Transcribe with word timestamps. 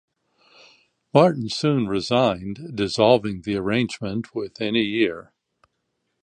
Martin 1.13 1.47
soon 1.47 1.85
resigned, 1.87 2.71
dissolving 2.75 3.41
the 3.41 3.55
arrangement 3.55 4.33
within 4.33 4.75
a 4.75 4.79
year. 4.81 5.31